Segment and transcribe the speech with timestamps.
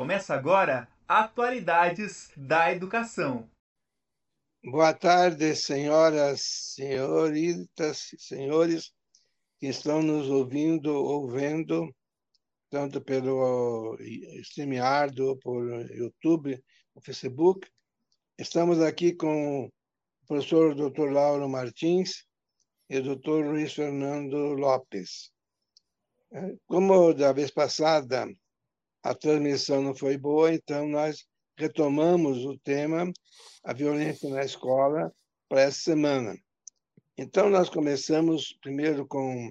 [0.00, 3.46] Começa agora Atualidades da Educação.
[4.64, 8.94] Boa tarde, senhoras, senhoritas, senhores
[9.58, 11.94] que estão nos ouvindo ou vendo,
[12.70, 13.94] tanto pelo
[14.40, 16.58] StreamYard ou por YouTube,
[16.94, 17.68] ou Facebook.
[18.38, 19.70] Estamos aqui com o
[20.26, 21.10] professor Dr.
[21.12, 22.24] Lauro Martins
[22.88, 23.50] e o Dr.
[23.50, 25.30] Luiz Fernando Lopes.
[26.66, 28.26] Como da vez passada
[29.02, 31.24] a transmissão não foi boa, então nós
[31.56, 33.10] retomamos o tema
[33.62, 35.12] a violência na escola
[35.48, 36.34] para essa semana.
[37.16, 39.50] Então nós começamos primeiro com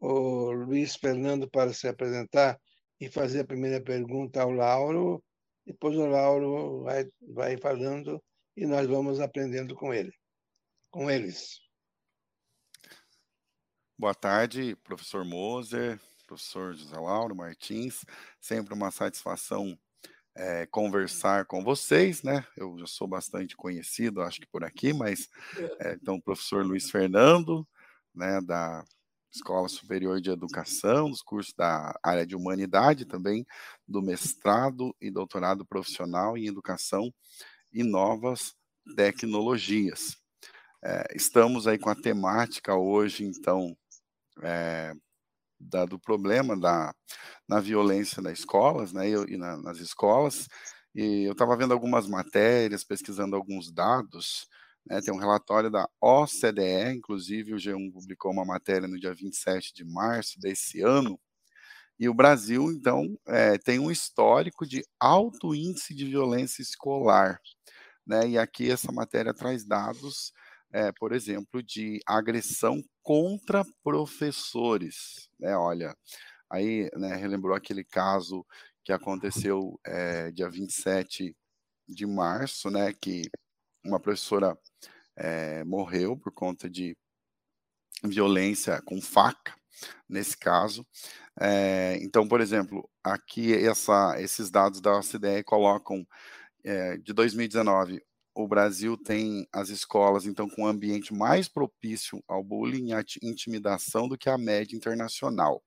[0.00, 2.58] o Luiz Fernando para se apresentar
[3.00, 5.22] e fazer a primeira pergunta ao Lauro,
[5.66, 8.22] depois o Lauro vai, vai falando
[8.56, 10.12] e nós vamos aprendendo com ele,
[10.90, 11.60] com eles.
[13.98, 18.04] Boa tarde, professor Moser, professor José Lauro Martins.
[18.40, 19.78] Sempre uma satisfação
[20.34, 22.44] é, conversar com vocês, né?
[22.56, 25.28] Eu já sou bastante conhecido, acho que por aqui, mas
[25.80, 27.66] é, então, professor Luiz Fernando,
[28.14, 28.84] né, da
[29.32, 33.44] Escola Superior de Educação, dos cursos da área de Humanidade, também
[33.86, 37.12] do mestrado e doutorado profissional em Educação
[37.72, 38.54] e Novas
[38.96, 40.16] Tecnologias.
[40.84, 43.76] É, estamos aí com a temática hoje, então,
[44.42, 44.94] é,
[45.64, 46.94] da, do problema da
[47.48, 50.48] na violência nas escolas, né, e na, nas escolas.
[50.94, 54.46] E eu estava vendo algumas matérias, pesquisando alguns dados.
[54.86, 59.74] Né, tem um relatório da OCDE, inclusive o G1 publicou uma matéria no dia 27
[59.74, 61.18] de março desse ano.
[61.98, 67.40] E o Brasil, então, é, tem um histórico de alto índice de violência escolar.
[68.06, 68.30] Né?
[68.30, 70.32] E aqui essa matéria traz dados
[70.74, 75.30] é, por exemplo, de agressão contra professores.
[75.38, 75.54] Né?
[75.56, 75.96] Olha,
[76.50, 78.44] aí né, relembrou aquele caso
[78.82, 81.36] que aconteceu é, dia 27
[81.86, 83.30] de março, né, que
[83.84, 84.58] uma professora
[85.16, 86.96] é, morreu por conta de
[88.02, 89.54] violência com faca,
[90.08, 90.86] nesse caso.
[91.40, 96.06] É, então, por exemplo, aqui essa, esses dados da OCDE colocam
[96.64, 98.02] é, de 2019
[98.34, 103.04] o Brasil tem as escolas, então, com um ambiente mais propício ao bullying e à
[103.22, 105.62] intimidação do que a média internacional.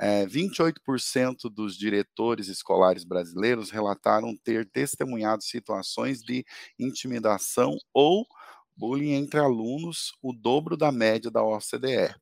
[0.00, 6.44] É, 28% dos diretores escolares brasileiros relataram ter testemunhado situações de
[6.78, 8.24] intimidação ou
[8.76, 12.14] bullying entre alunos, o dobro da média da OCDE.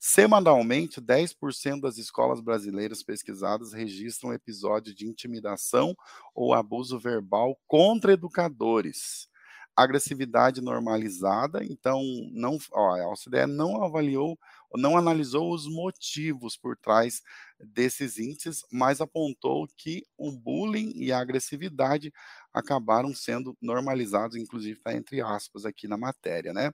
[0.00, 5.94] Semanalmente, 10% das escolas brasileiras pesquisadas registram episódios de intimidação
[6.34, 9.28] ou abuso verbal contra educadores.
[9.76, 12.00] Agressividade normalizada, então
[12.32, 14.36] não, ó, a OCDE não avaliou,
[14.74, 17.22] não analisou os motivos por trás
[17.60, 22.12] desses índices, mas apontou que o bullying e a agressividade
[22.58, 26.70] acabaram sendo normalizados, inclusive está entre aspas aqui na matéria, né?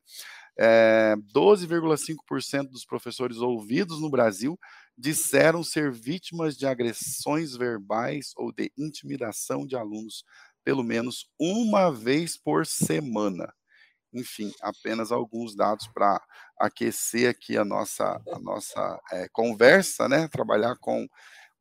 [0.59, 4.59] É, 12,5% dos professores ouvidos no Brasil
[4.97, 10.25] disseram ser vítimas de agressões verbais ou de intimidação de alunos
[10.65, 13.53] pelo menos uma vez por semana.
[14.13, 16.23] Enfim, apenas alguns dados para
[16.59, 20.29] aquecer aqui a nossa, a nossa é, conversa, né?
[20.29, 21.07] Trabalhar com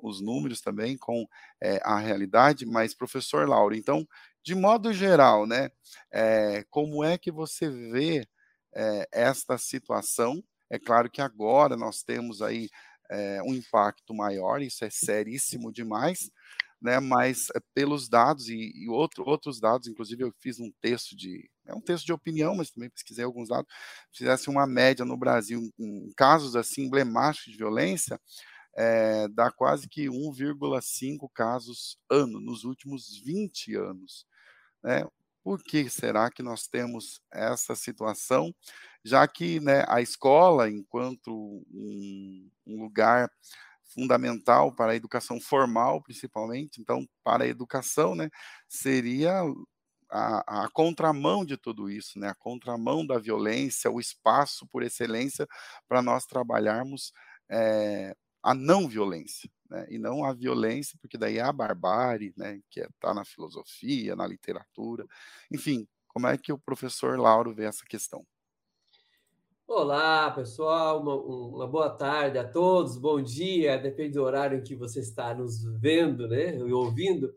[0.07, 1.27] os números também, com
[1.61, 2.65] é, a realidade.
[2.65, 4.07] Mas, professor Lauro, então,
[4.43, 5.71] de modo geral, né?
[6.11, 8.27] É, como é que você vê
[8.75, 10.43] é, esta situação.
[10.69, 12.69] É claro que agora nós temos aí
[13.45, 16.31] um impacto maior, isso é seríssimo demais,
[16.81, 16.99] né?
[16.99, 21.73] Mas pelos dados e, e outro, outros dados, inclusive eu fiz um texto de é
[21.73, 23.71] um texto de opinião, mas também pesquisei alguns dados.
[24.11, 28.19] Fizesse uma média no Brasil em casos assim emblemáticos de violência,
[28.75, 34.25] é, dá quase que 1,5 casos ano nos últimos 20 anos.
[34.83, 35.05] Né?
[35.43, 38.53] Por que será que nós temos essa situação?
[39.03, 43.29] Já que né, a escola, enquanto um, um lugar
[43.93, 48.29] fundamental para a educação formal, principalmente, então, para a educação, né,
[48.67, 49.43] seria
[50.09, 52.29] a, a, contramão de tudo isso, né?
[52.29, 55.47] a contramão da violência, o espaço por excelência
[55.87, 57.11] para nós trabalharmos
[57.49, 59.87] é, a não violência né?
[59.89, 62.59] e não a violência, porque daí é a barbárie, né?
[62.69, 65.05] que está é, tá na filosofia, na literatura.
[65.51, 68.25] Enfim, como é que o professor Lauro vê essa questão?
[69.65, 74.75] Olá, pessoal, uma, uma, boa tarde a todos, bom dia, depende do horário em que
[74.75, 77.33] você está nos vendo, né, e ouvindo.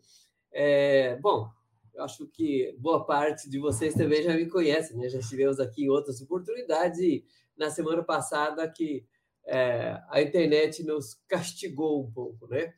[0.53, 1.49] É, bom,
[1.95, 5.85] eu acho que boa parte de vocês também já me conhecem, né, já estivemos aqui
[5.85, 7.25] em outras oportunidades e
[7.57, 9.07] na semana passada que
[9.47, 12.75] é, a internet nos castigou um pouco, né?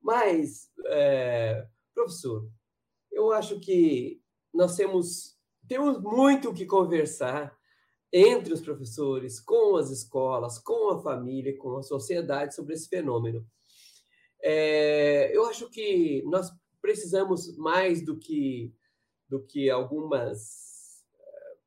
[0.00, 2.48] Mas, é, professor,
[3.10, 4.20] eu acho que
[4.52, 7.56] nós temos, temos muito o que conversar
[8.12, 13.46] entre os professores, com as escolas, com a família, com a sociedade sobre esse fenômeno.
[14.42, 16.50] É, eu acho que nós
[16.80, 18.72] precisamos mais do que
[19.28, 21.02] do que algumas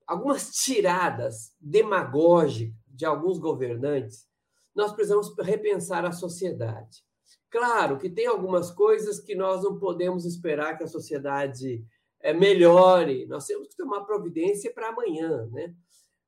[0.08, 4.28] algumas tiradas demagógicas de alguns governantes.
[4.76, 7.02] Nós precisamos repensar a sociedade.
[7.50, 11.82] Claro que tem algumas coisas que nós não podemos esperar que a sociedade
[12.20, 13.26] é, melhore.
[13.26, 15.74] Nós temos que tomar providência para amanhã, né?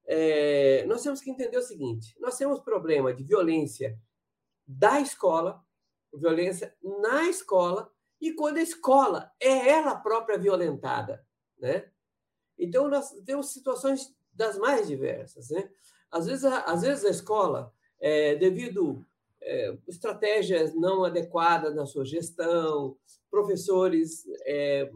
[0.05, 3.99] É, nós temos que entender o seguinte: nós temos problema de violência
[4.65, 5.61] da escola,
[6.13, 11.21] violência na escola e quando a escola é ela própria violentada,
[11.59, 11.91] né?
[12.57, 15.69] Então nós temos situações das mais diversas, né?
[16.11, 19.05] Às vezes, a, às vezes a escola, é, devido
[19.41, 22.97] é, estratégias não adequadas na sua gestão,
[23.29, 24.91] professores é,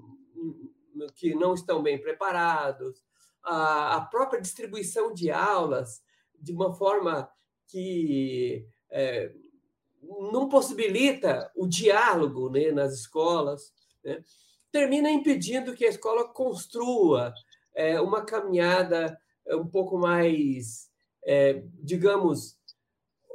[1.15, 3.03] que não estão bem preparados,
[3.43, 6.03] a, a, própria distribuição de aulas
[6.39, 7.29] de uma forma
[7.67, 9.31] que é,
[10.31, 13.73] não possibilita o diálogo né, nas escolas,
[14.03, 14.23] né,
[14.71, 17.33] termina impedindo que a escola construa
[17.73, 19.17] é, uma caminhada
[19.47, 20.89] um pouco mais,
[21.25, 22.57] é, digamos,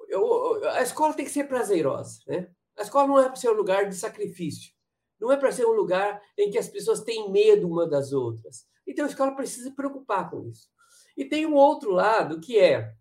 [0.08, 2.50] eu, a escola tem que ser prazerosa, né?
[2.78, 4.72] A escola não é para ser um lugar de sacrifício,
[5.20, 8.66] não é para ser um lugar em que as pessoas têm medo uma das outras.
[8.86, 10.68] Então a escola precisa se preocupar com isso.
[11.16, 12.94] E tem um outro lado que é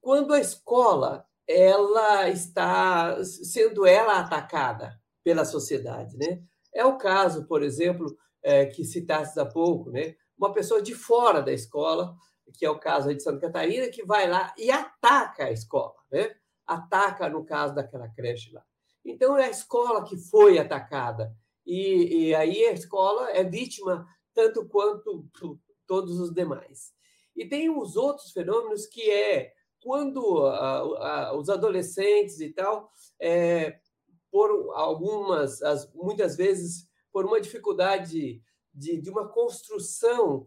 [0.00, 6.42] quando a escola ela está sendo ela atacada pela sociedade, né?
[6.74, 10.14] É o caso, por exemplo, é, que citaste há pouco, né?
[10.36, 12.14] Uma pessoa de fora da escola,
[12.56, 16.34] que é o caso de Santa Catarina, que vai lá e ataca a escola, né?
[16.66, 18.62] Ataca, no caso daquela creche lá.
[19.04, 21.34] Então, é a escola que foi atacada.
[21.64, 25.28] E, e aí a escola é vítima tanto quanto
[25.86, 26.92] todos os demais.
[27.34, 32.90] E tem os outros fenômenos que é quando a, a, os adolescentes e tal,
[33.20, 33.78] é,
[34.30, 38.42] por algumas, as, muitas vezes, por uma dificuldade
[38.78, 40.46] de, de uma construção,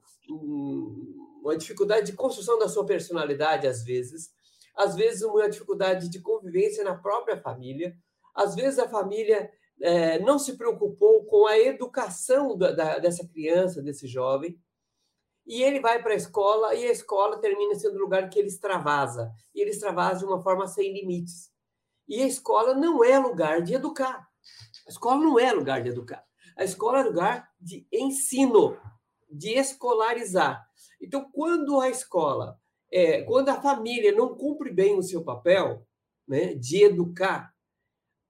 [1.42, 4.32] uma dificuldade de construção da sua personalidade, às vezes,
[4.76, 7.96] às vezes uma dificuldade de convivência na própria família,
[8.34, 9.52] às vezes a família
[9.82, 14.58] é, não se preocupou com a educação da, da, dessa criança, desse jovem,
[15.46, 18.48] e ele vai para a escola e a escola termina sendo o lugar que ele
[18.48, 19.32] extravasa.
[19.54, 21.52] E ele extravasa de uma forma sem limites.
[22.08, 24.28] E a escola não é lugar de educar.
[24.88, 26.24] A escola não é lugar de educar.
[26.62, 28.78] A escola é lugar de ensino,
[29.28, 30.64] de escolarizar.
[31.02, 32.56] Então, quando a escola,
[32.92, 35.84] é, quando a família não cumpre bem o seu papel
[36.28, 37.52] né, de educar,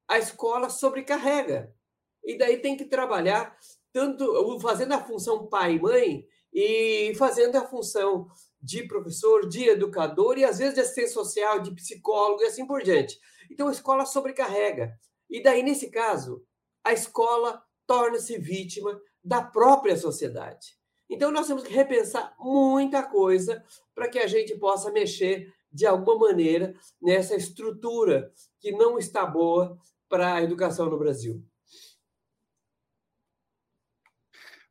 [0.07, 1.75] a escola sobrecarrega.
[2.23, 3.53] E daí tem que trabalhar
[3.91, 8.29] tanto fazendo a função pai e mãe e fazendo a função
[8.61, 12.81] de professor, de educador e às vezes de assistente social, de psicólogo e assim por
[12.81, 13.19] diante.
[13.51, 14.97] Então a escola sobrecarrega.
[15.29, 16.41] E daí, nesse caso,
[16.81, 20.75] a escola torna-se vítima da própria sociedade.
[21.09, 23.63] Então nós temos que repensar muita coisa
[23.93, 29.77] para que a gente possa mexer de alguma maneira nessa estrutura que não está boa
[30.07, 31.43] para a educação no Brasil.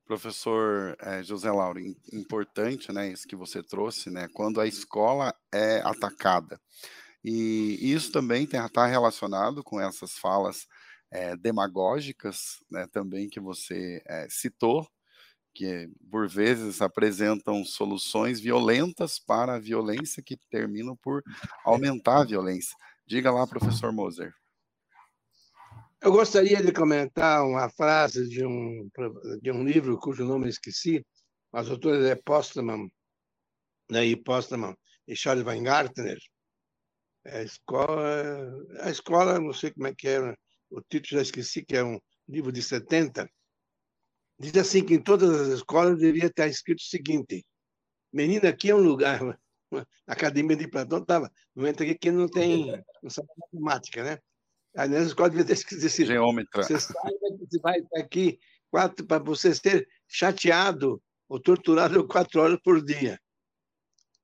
[0.05, 1.79] Professor é, José Lauro,
[2.13, 6.61] importante, né, isso que você trouxe, né, quando a escola é atacada.
[7.23, 10.67] E isso também está relacionado com essas falas
[11.11, 14.89] é, demagógicas, né, também que você é, citou,
[15.53, 21.23] que por vezes apresentam soluções violentas para a violência que terminam por
[21.65, 22.77] aumentar a violência.
[23.07, 24.33] Diga lá, professor Moser.
[26.01, 28.89] Eu gostaria de comentar uma frase de um,
[29.43, 31.05] de um livro cujo nome esqueci,
[31.53, 32.89] mas o autor é Postman,
[33.91, 34.75] né, e Postman
[35.07, 36.19] e Charles Weingartner.
[37.27, 38.51] A escola,
[38.81, 40.35] a escola, não sei como é que era,
[40.71, 43.29] o título já esqueci, que é um livro de 70.
[44.39, 47.45] Diz assim que em todas as escolas deveria estar escrito o seguinte:
[48.13, 49.21] menina, aqui é um lugar.
[50.07, 51.31] A academia de Platão estava.
[51.55, 54.19] Não entra aqui que não tem não sabe matemática, né?
[54.77, 56.63] Aí nas escolas devia ter escrito assim, Geômetra.
[56.63, 58.39] Você saiba que você vai estar aqui
[58.71, 63.21] quatro, para você ser chateado ou torturado quatro horas por dia.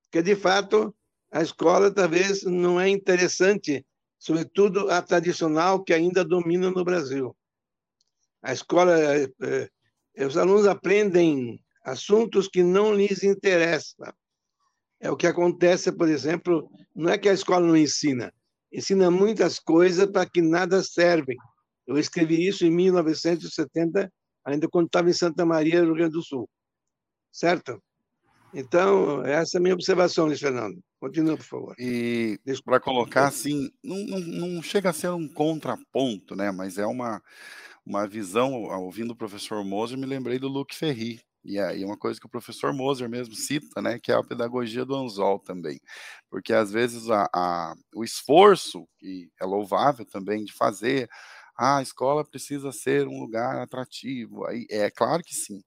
[0.04, 0.94] Porque, de fato,
[1.30, 3.84] a escola talvez não é interessante,
[4.18, 7.36] sobretudo a tradicional que ainda domina no Brasil.
[8.42, 9.28] A escola, é,
[10.14, 14.12] é, os alunos aprendem assuntos que não lhes interessam.
[15.00, 18.32] É o que acontece, por exemplo, não é que a escola não ensina,
[18.72, 21.36] ensina muitas coisas para que nada servem.
[21.86, 24.12] Eu escrevi isso em 1970,
[24.44, 26.48] ainda quando estava em Santa Maria, Rio Grande do Sul.
[27.30, 27.80] Certo?
[28.54, 30.82] Então, essa é a minha observação, Luiz Fernando.
[31.00, 31.74] Continua, por favor.
[31.78, 36.50] E para colocar assim, não, não, não, chega a ser um contraponto, né?
[36.50, 37.22] Mas é uma,
[37.84, 42.18] uma visão, ouvindo o professor Moser, me lembrei do Luc Ferry, e aí uma coisa
[42.18, 45.78] que o professor Moser mesmo cita, né, que é a pedagogia do anzol também,
[46.28, 51.08] porque às vezes a, a, o esforço, que é louvável também de fazer,
[51.56, 55.62] ah, a escola precisa ser um lugar atrativo, aí é claro que sim,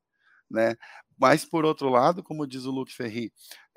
[0.52, 0.76] né,
[1.20, 3.30] mas, por outro lado, como diz o Luc Ferry,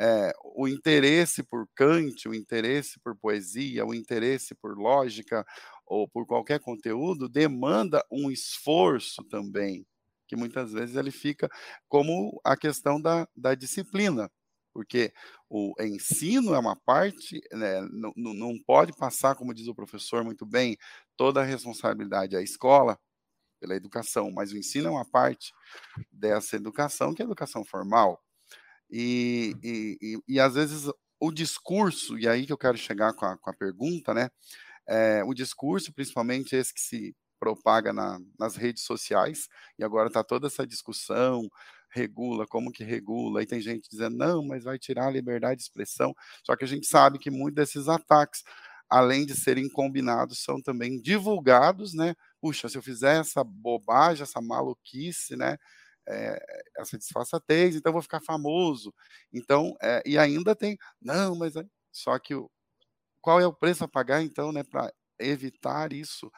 [0.02, 5.46] é, o interesse por Kant, o interesse por poesia, o interesse por lógica
[5.86, 9.86] ou por qualquer conteúdo demanda um esforço também,
[10.26, 11.48] que muitas vezes ele fica
[11.88, 14.28] como a questão da, da disciplina,
[14.74, 15.12] porque
[15.48, 20.44] o ensino é uma parte, né, não, não pode passar, como diz o professor muito
[20.46, 20.76] bem,
[21.16, 22.98] toda a responsabilidade à escola,
[23.60, 25.52] pela educação, mas o ensino é uma parte
[26.10, 28.20] dessa educação, que é a educação formal.
[28.92, 33.26] E, e, e, e às vezes o discurso, e aí que eu quero chegar com
[33.26, 34.30] a, com a pergunta, né?
[34.88, 40.22] É, o discurso, principalmente esse que se propaga na, nas redes sociais, e agora está
[40.24, 41.48] toda essa discussão,
[41.90, 45.62] regula, como que regula, e tem gente dizendo, não, mas vai tirar a liberdade de
[45.64, 48.42] expressão, só que a gente sabe que muitos desses ataques,
[48.88, 54.40] além de serem combinados, são também divulgados, né, puxa, se eu fizer essa bobagem, essa
[54.40, 55.56] maluquice, né?
[56.08, 58.92] É, essa disfarçatez, então vou ficar famoso.
[59.32, 61.54] Então, é, e ainda tem, não, mas
[61.92, 62.50] só que o,
[63.20, 66.30] qual é o preço a pagar, então, né, para evitar isso,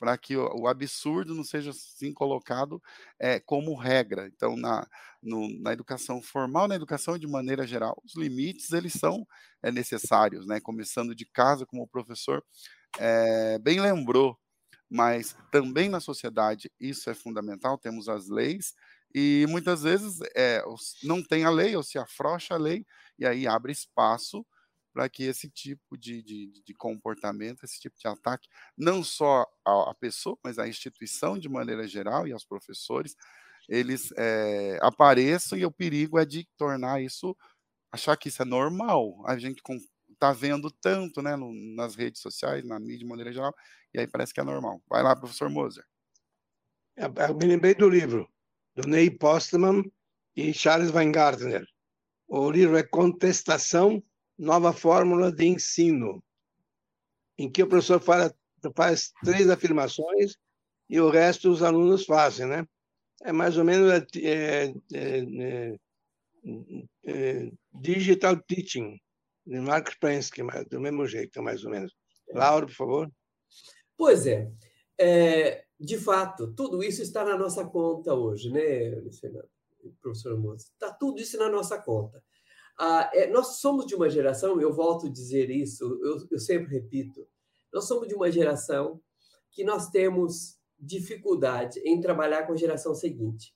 [0.00, 2.82] para que o, o, absurdo não seja assim colocado
[3.18, 4.26] é, como regra.
[4.34, 4.86] Então, na,
[5.22, 9.26] no, na educação formal, na educação de maneira geral, os limites eles são
[9.62, 10.58] é, necessários, né?
[10.58, 12.42] Começando de casa, como o professor
[12.98, 14.38] é, bem lembrou,
[14.88, 18.74] mas também na sociedade isso é fundamental, temos as leis,
[19.14, 20.62] e muitas vezes é,
[21.02, 22.86] não tem a lei, ou se afrouxa a lei,
[23.18, 24.46] e aí abre espaço
[24.92, 29.90] para que esse tipo de, de, de, comportamento, esse tipo de ataque, não só a,
[29.90, 33.14] a, pessoa, mas a instituição de maneira geral e aos professores,
[33.68, 37.36] eles é, apareçam e o perigo é de tornar isso,
[37.92, 39.22] achar que isso é normal.
[39.26, 39.62] A gente
[40.10, 43.54] está vendo tanto né, no, nas redes sociais, na mídia de maneira geral,
[43.94, 44.82] e aí parece que é normal.
[44.88, 45.84] Vai lá, professor Moser.
[46.96, 48.28] Eu me lembrei do livro,
[48.74, 49.84] do Ney Postman
[50.36, 51.66] e Charles Weingartner.
[52.28, 54.02] O livro é Contestação,
[54.38, 56.22] Nova Fórmula de Ensino,
[57.36, 58.34] em que o professor fala,
[58.76, 60.36] faz três afirmações
[60.88, 62.66] e o resto os alunos fazem, né?
[63.22, 65.76] É mais ou menos é, é, é,
[67.06, 68.98] é digital teaching,
[69.46, 71.92] de Mark Prensky, do mesmo jeito, mais ou menos.
[72.32, 73.12] Laura, por favor.
[73.96, 74.50] Pois é.
[74.98, 75.64] é.
[75.80, 79.00] De fato, tudo isso está na nossa conta hoje, né?
[80.02, 80.70] Professor Moça?
[80.74, 82.22] Está tudo isso na nossa conta.
[82.78, 86.70] Ah, é, nós somos de uma geração, eu volto a dizer isso, eu, eu sempre
[86.70, 87.26] repito,
[87.72, 89.00] nós somos de uma geração
[89.50, 93.54] que nós temos dificuldade em trabalhar com a geração seguinte.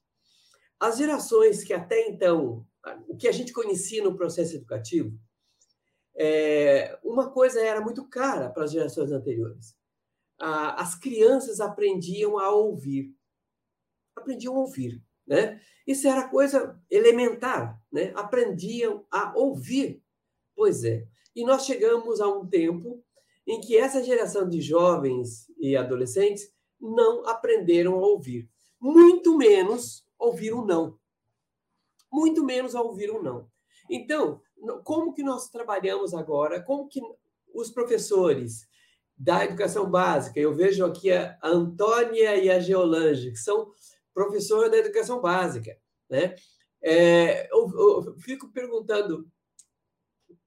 [0.80, 2.66] As gerações que até então,
[3.06, 5.18] o que a gente conhecia no processo educativo,
[6.16, 9.76] é, uma coisa era muito cara para as gerações anteriores.
[10.38, 13.14] As crianças aprendiam a ouvir.
[14.16, 15.02] Aprendiam a ouvir.
[15.26, 15.60] Né?
[15.86, 17.80] Isso era coisa elementar.
[17.92, 18.12] Né?
[18.14, 20.02] Aprendiam a ouvir.
[20.54, 21.06] Pois é.
[21.34, 23.02] E nós chegamos a um tempo
[23.46, 28.48] em que essa geração de jovens e adolescentes não aprenderam a ouvir.
[28.80, 30.98] Muito menos ouvir não.
[32.12, 33.50] Muito menos a ouvir não.
[33.90, 34.40] Então,
[34.84, 36.62] como que nós trabalhamos agora?
[36.62, 37.00] Como que
[37.52, 38.66] os professores
[39.16, 43.72] da educação básica, eu vejo aqui a Antônia e a Geolange, que são
[44.12, 45.76] professores da educação básica,
[46.10, 46.34] né?
[46.82, 47.70] É, eu,
[48.06, 49.26] eu fico perguntando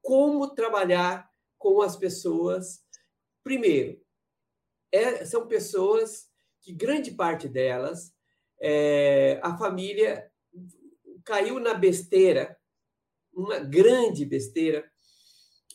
[0.01, 2.83] como trabalhar com as pessoas.
[3.43, 3.99] Primeiro,
[4.91, 6.29] é, são pessoas
[6.61, 8.13] que grande parte delas,
[8.59, 10.31] é, a família
[11.23, 12.57] caiu na besteira
[13.33, 14.89] uma grande besteira.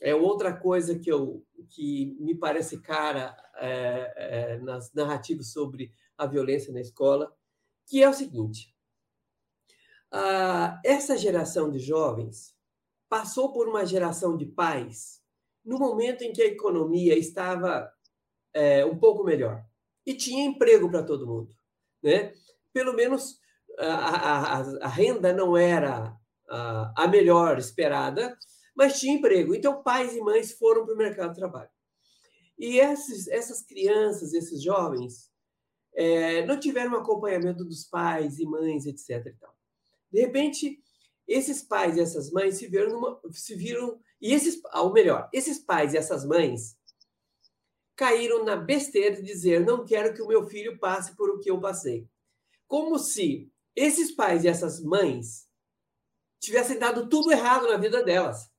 [0.02, 6.26] É outra coisa que, eu, que me parece cara é, é, nas narrativas sobre a
[6.26, 7.32] violência na escola,
[7.86, 8.74] que é o seguinte:
[10.82, 12.52] essa geração de jovens
[13.08, 15.22] passou por uma geração de pais
[15.64, 17.88] no momento em que a economia estava
[18.52, 19.64] é, um pouco melhor
[20.04, 21.54] e tinha emprego para todo mundo,
[22.02, 22.32] né?
[22.72, 23.38] Pelo menos
[23.78, 26.16] a, a, a, renda não era
[26.48, 28.36] a melhor esperada,
[28.74, 29.54] mas tinha emprego.
[29.54, 31.70] Então, pais e mães foram para o mercado de trabalho.
[32.58, 35.30] E esses, essas crianças, esses jovens,
[35.94, 39.26] é, não tiveram acompanhamento dos pais e mães, etc.
[39.26, 39.56] E tal.
[40.10, 40.82] De repente,
[41.26, 45.58] esses pais e essas mães se viram, numa, se viram e esses, ou melhor, esses
[45.58, 46.76] pais e essas mães
[47.96, 51.50] caíram na besteira de dizer não quero que o meu filho passe por o que
[51.50, 52.08] eu passei.
[52.66, 55.48] Como se esses pais e essas mães
[56.40, 58.51] tivessem dado tudo errado na vida delas.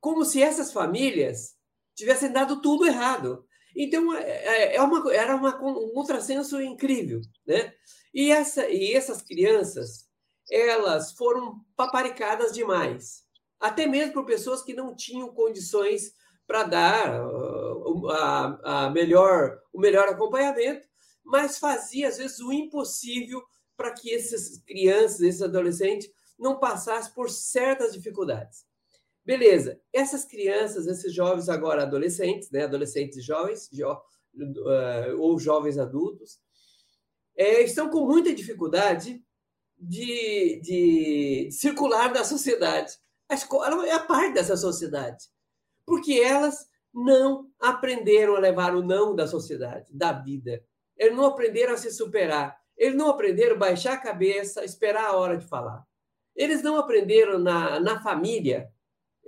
[0.00, 1.56] Como se essas famílias
[1.98, 3.44] tivessem dado tudo errado.
[3.76, 7.20] Então, é, é, é uma, era uma, um contrassenso incrível.
[7.46, 7.72] Né?
[8.14, 10.06] E, essa, e essas crianças,
[10.50, 13.24] elas foram paparicadas demais.
[13.60, 16.12] Até mesmo por pessoas que não tinham condições
[16.46, 20.86] para dar uh, a, a melhor, o melhor acompanhamento,
[21.24, 23.42] mas fazia, às vezes, o impossível
[23.76, 28.67] para que essas crianças, esses adolescentes, não passassem por certas dificuldades.
[29.28, 36.38] Beleza, essas crianças, esses jovens agora adolescentes, né, adolescentes jovens, jo, uh, ou jovens adultos,
[37.36, 39.22] é, estão com muita dificuldade
[39.78, 42.94] de, de circular na sociedade.
[43.28, 45.26] A escola é a parte dessa sociedade,
[45.84, 50.64] porque elas não aprenderam a levar o não da sociedade, da vida.
[50.96, 52.58] Eles não aprenderam a se superar.
[52.78, 55.84] Eles não aprenderam a baixar a cabeça, esperar a hora de falar.
[56.34, 58.72] Eles não aprenderam na, na família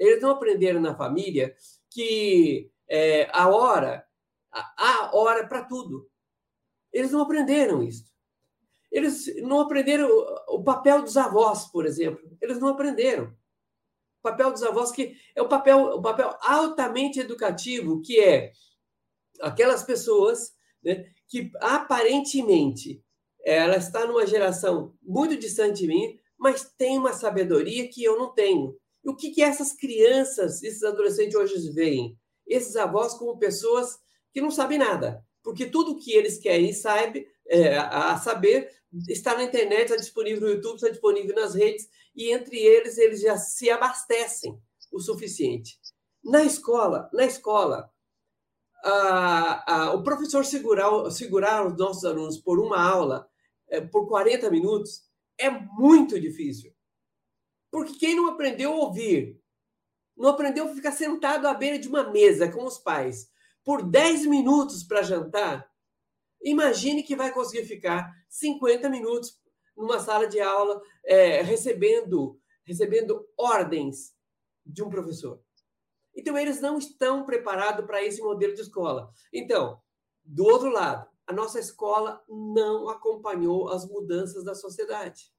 [0.00, 1.54] eles não aprenderam na família
[1.90, 4.06] que é, a hora,
[4.50, 6.10] há hora para tudo.
[6.90, 8.10] Eles não aprenderam isso.
[8.90, 10.08] Eles não aprenderam
[10.48, 12.36] o papel dos avós, por exemplo.
[12.40, 13.26] Eles não aprenderam.
[13.26, 18.52] O papel dos avós que é o papel, o papel altamente educativo, que é
[19.40, 23.04] aquelas pessoas né, que aparentemente
[23.44, 28.32] ela está numa geração muito distante de mim, mas tem uma sabedoria que eu não
[28.32, 28.80] tenho.
[29.04, 32.18] E o que, que essas crianças, esses adolescentes hoje veem?
[32.46, 33.98] Esses avós como pessoas
[34.32, 38.70] que não sabem nada, porque tudo que eles querem sabe, é, a saber
[39.08, 43.20] está na internet, está disponível no YouTube, está disponível nas redes, e entre eles eles
[43.20, 44.60] já se abastecem
[44.92, 45.78] o suficiente.
[46.22, 47.90] Na escola, na escola,
[48.84, 53.28] a, a, o professor segurar, segurar os nossos alunos por uma aula,
[53.68, 55.02] é, por 40 minutos,
[55.38, 56.72] é muito difícil.
[57.70, 59.40] Porque quem não aprendeu a ouvir,
[60.16, 63.30] não aprendeu a ficar sentado à beira de uma mesa com os pais
[63.64, 65.70] por 10 minutos para jantar,
[66.42, 69.38] imagine que vai conseguir ficar 50 minutos
[69.76, 74.14] numa sala de aula é, recebendo, recebendo ordens
[74.64, 75.42] de um professor.
[76.14, 79.10] Então, eles não estão preparados para esse modelo de escola.
[79.32, 79.80] Então,
[80.24, 85.32] do outro lado, a nossa escola não acompanhou as mudanças da sociedade.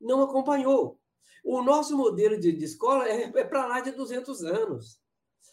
[0.00, 0.99] Não acompanhou.
[1.44, 5.00] O nosso modelo de, de escola é, é para lá de 200 anos.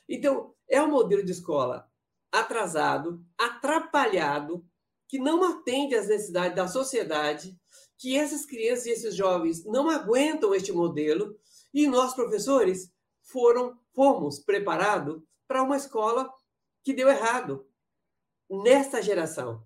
[0.08, 1.90] Então, é um modelo de escola
[2.32, 4.66] atrasado, atrapalhado,
[5.08, 7.58] que não atende às necessidades da sociedade,
[7.98, 11.38] que essas crianças e esses jovens não aguentam este modelo,
[11.74, 16.32] e nós, professores, foram, fomos preparados para uma escola
[16.84, 17.68] que deu errado
[18.50, 19.66] nesta geração.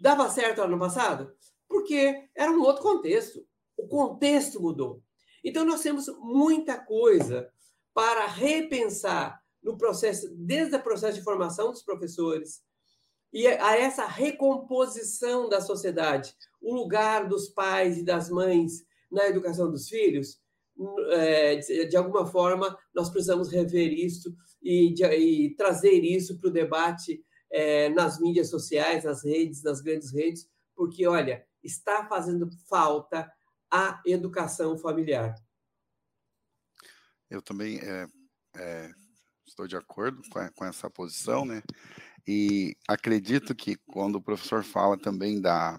[0.00, 1.34] Dava certo ano passado?
[1.68, 3.46] Porque era um outro contexto.
[3.76, 5.02] O contexto mudou.
[5.48, 7.50] Então, nós temos muita coisa
[7.94, 12.60] para repensar no processo, desde o processo de formação dos professores
[13.32, 19.70] e a essa recomposição da sociedade, o lugar dos pais e das mães na educação
[19.70, 20.38] dos filhos,
[21.12, 27.88] é, de alguma forma, nós precisamos rever isso e, trazer isso para o debate é,
[27.88, 33.26] nas mídias sociais, nas redes, nas grandes redes, porque, olha, está fazendo falta
[33.70, 35.34] a educação familiar.
[37.30, 38.06] Eu também é,
[38.56, 38.90] é,
[39.46, 41.62] estou de acordo com, a, com, essa posição, né?
[42.26, 45.78] E acredito que quando o professor fala também da,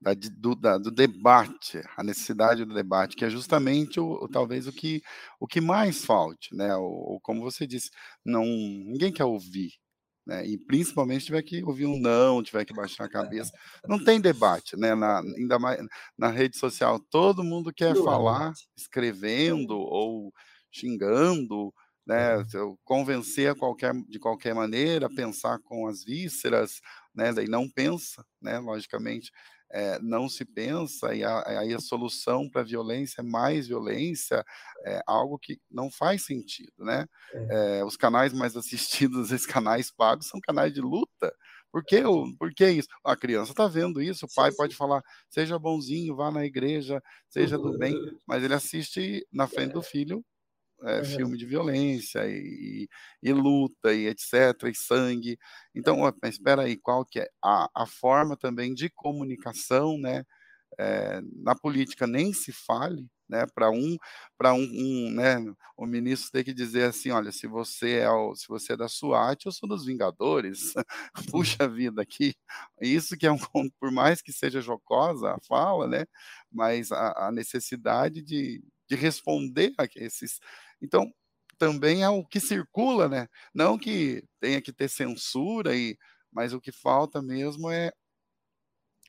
[0.00, 4.72] da, do, da, do, debate, a necessidade do debate, que é justamente o, talvez o
[4.72, 5.02] que,
[5.38, 6.74] o que mais falte, né?
[6.76, 7.90] Ou, como você disse,
[8.24, 9.72] não ninguém quer ouvir,
[10.26, 10.46] né?
[10.46, 13.52] E principalmente tiver que ouvir um não, tiver que baixar a cabeça.
[13.86, 14.94] Não tem debate, né?
[14.94, 15.80] Na, ainda mais
[16.16, 20.32] na rede social, todo mundo quer falar escrevendo ou
[20.70, 21.72] xingando,
[22.06, 22.44] né?
[22.84, 26.80] Convencer a qualquer, de qualquer maneira, pensar com as vísceras,
[27.14, 27.32] né?
[27.32, 28.58] Daí não pensa, né?
[28.58, 29.30] Logicamente,
[29.72, 34.44] é, não se pensa, e aí a, a, solução para a violência é mais violência,
[34.84, 37.06] é algo que não faz sentido, né?
[37.50, 41.32] É, os canais mais assistidos, esses canais pagos, são canais de luta.
[41.72, 42.02] Por que,
[42.36, 42.88] por que isso?
[43.04, 47.56] A criança está vendo isso, o pai pode falar, seja bonzinho, vá na igreja, seja
[47.56, 47.94] do bem,
[48.26, 50.24] mas ele assiste na frente do filho
[50.82, 51.04] é, uhum.
[51.04, 52.88] filme de violência e,
[53.22, 54.32] e, luta e etc,
[54.64, 55.38] e sangue.
[55.74, 60.24] Então, ó, espera aí, qual que é a, a forma também de comunicação, né?
[60.78, 63.46] É, na política nem se fale, né?
[63.54, 63.96] Para um,
[64.38, 65.36] para um, um, né?
[65.76, 68.88] O ministro tem que dizer assim, olha, se você é o, se você é da
[68.88, 70.72] SWAT, eu sou dos Vingadores.
[71.30, 72.34] Puxa vida aqui,
[72.80, 73.38] isso que é um
[73.78, 76.06] por mais que seja jocosa a fala, né?
[76.50, 80.40] Mas a, a necessidade de, de responder a esses,
[80.82, 81.12] então
[81.58, 83.28] também é o que circula, né?
[83.54, 85.96] Não que tenha que ter censura e
[86.32, 87.92] mas o que falta mesmo é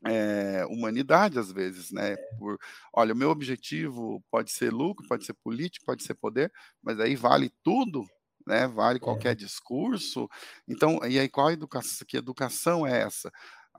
[0.05, 2.15] é, humanidade às vezes, né?
[2.39, 2.57] Por,
[2.93, 7.15] olha, o meu objetivo pode ser lucro, pode ser político, pode ser poder, mas aí
[7.15, 8.03] vale tudo,
[8.47, 8.67] né?
[8.67, 9.35] Vale qualquer é.
[9.35, 10.27] discurso.
[10.67, 12.05] Então, e aí qual educação?
[12.07, 13.31] Que educação é essa?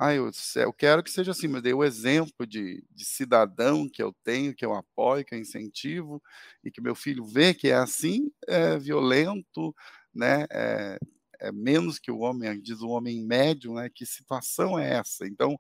[0.05, 4.03] Ah, eu, eu quero que seja assim, mas dei o exemplo de, de cidadão que
[4.03, 6.21] eu tenho, que eu apoio, que eu incentivo,
[6.65, 9.75] e que meu filho vê que é assim, é violento,
[10.12, 10.45] né?
[10.51, 10.99] É,
[11.41, 13.88] é menos que o homem, diz o homem médio, né?
[13.95, 15.25] Que situação é essa?
[15.27, 15.57] Então,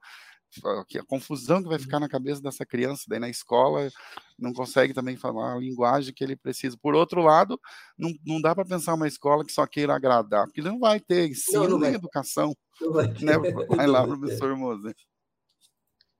[0.64, 3.90] a confusão que vai ficar na cabeça dessa criança, daí na escola
[4.38, 6.76] não consegue também falar a linguagem que ele precisa.
[6.80, 7.60] Por outro lado,
[7.96, 11.30] não, não dá para pensar uma escola que só queira agradar, porque não vai ter
[11.30, 12.54] ensino não, não nem educação.
[12.90, 13.32] Vai, né?
[13.76, 14.94] vai lá, professor Moser.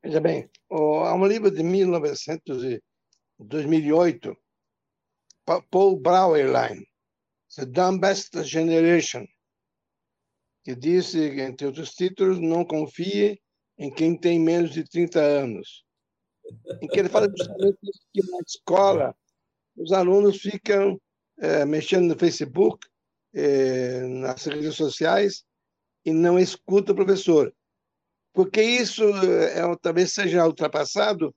[0.03, 2.81] Veja bem, há um livro de 1900
[3.39, 4.37] 2008,
[5.71, 6.87] Paul Brauerlein,
[7.57, 9.27] The Dumbest Generation,
[10.65, 13.41] que disse, entre outros títulos, não confie
[13.83, 15.85] em quem tem menos de 30 anos,
[16.81, 17.79] em que ele fala justamente
[18.13, 19.17] que na escola
[19.77, 21.01] os alunos ficam
[21.39, 22.87] é, mexendo no Facebook,
[23.35, 25.43] é, nas redes sociais,
[26.05, 27.53] e não escutam o professor.
[28.33, 31.35] Porque isso é, talvez seja ultrapassado,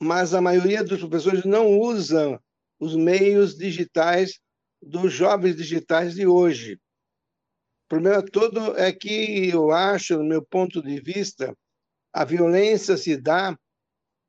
[0.00, 2.40] mas a maioria dos professores não usam
[2.78, 4.38] os meios digitais
[4.80, 6.74] dos jovens digitais de hoje.
[6.74, 11.52] O problema todo é que eu acho, no meu ponto de vista,
[12.12, 13.58] a violência se dá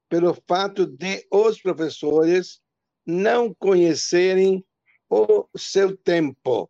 [0.10, 2.60] pelo fato de os professores
[3.06, 4.64] não conhecerem
[5.10, 6.70] o seu tempo.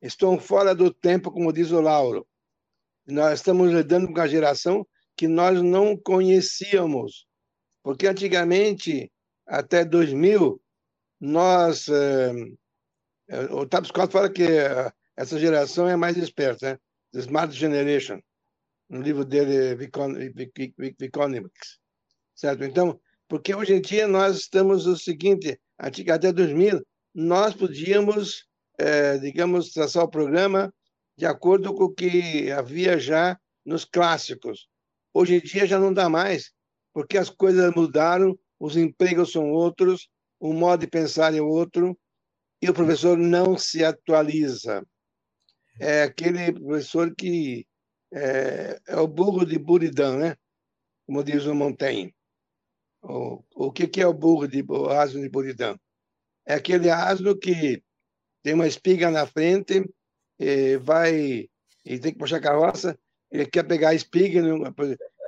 [0.00, 2.26] Estão fora do tempo, como diz o Lauro.
[3.06, 7.26] Nós estamos lidando com a geração que nós não conhecíamos.
[7.82, 9.12] Porque antigamente,
[9.46, 10.60] até 2000,
[11.20, 11.88] nós.
[11.88, 12.32] Eh,
[13.50, 16.78] o Taps Scott fala que eh, essa geração é mais esperta, né?
[17.12, 18.20] The Smart Generation
[18.92, 21.78] no livro dele, Viconomics.
[22.34, 22.62] Certo?
[22.62, 28.46] Então, porque hoje em dia nós estamos o seguinte, até 2000, nós podíamos,
[28.78, 30.72] é, digamos, traçar o programa
[31.16, 34.68] de acordo com o que havia já nos clássicos.
[35.14, 36.52] Hoje em dia já não dá mais,
[36.92, 41.98] porque as coisas mudaram, os empregos são outros, o modo de pensar é outro,
[42.60, 44.86] e o professor não se atualiza.
[45.80, 47.66] É aquele professor que
[48.12, 50.36] é, é o burro de Buridã, né?
[51.06, 52.14] Como diz o Montaigne.
[53.02, 55.76] O, o que, que é o burro de o asno de Buridã?
[56.46, 57.82] É aquele asno que
[58.42, 59.84] tem uma espiga na frente,
[60.38, 61.48] e vai
[61.84, 62.98] e tem que puxar a carroça,
[63.30, 64.40] ele quer pegar a espiga,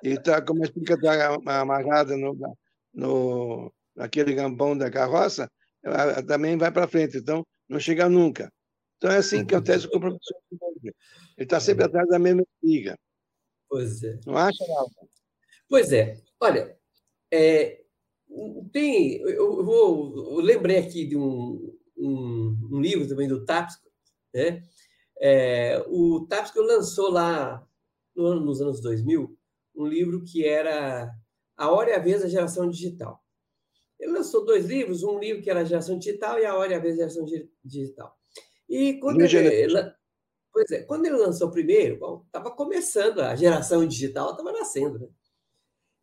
[0.03, 2.37] e está como a espiga está amarrada no,
[2.93, 5.51] no, naquele gambão da carroça,
[5.83, 8.53] ela também vai para frente, então não chega nunca.
[8.97, 10.37] Então é assim que acontece com o professor.
[10.89, 12.99] Ele está sempre atrás da mesma espiga.
[13.69, 14.19] Pois é.
[14.27, 14.87] Não acha, não?
[15.69, 16.17] Pois é.
[16.41, 16.77] Olha,
[17.33, 17.85] é,
[18.73, 23.89] tem, eu, vou, eu lembrei aqui de um, um, um, livro também do Tapsco,
[24.33, 24.63] né?
[25.21, 27.67] É, o Tapsco lançou lá
[28.15, 29.37] no, nos anos 2000
[29.77, 31.11] um livro que era
[31.57, 33.23] A Hora e a Vez da Geração Digital.
[33.99, 36.75] Ele lançou dois livros, um livro que era a Geração Digital e A Hora e
[36.77, 37.25] a Vez da Geração
[37.65, 38.17] Digital.
[38.69, 39.93] E quando ele, ele,
[40.55, 45.01] pois é, quando ele lançou o primeiro, estava começando, a geração digital estava nascendo.
[45.01, 45.09] Né?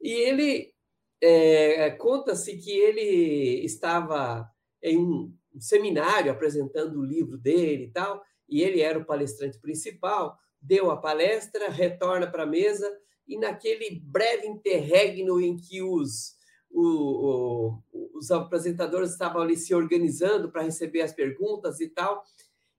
[0.01, 0.73] E ele
[1.21, 4.45] é, conta-se que ele estava
[4.83, 10.37] em um seminário apresentando o livro dele e tal, e ele era o palestrante principal,
[10.61, 12.91] deu a palestra, retorna para a mesa,
[13.25, 16.35] e naquele breve interregno em que os,
[16.69, 22.21] o, o, os apresentadores estavam ali se organizando para receber as perguntas e tal,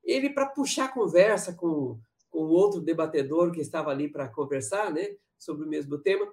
[0.03, 5.65] ele, para puxar conversa com, com outro debatedor que estava ali para conversar né, sobre
[5.65, 6.33] o mesmo tema,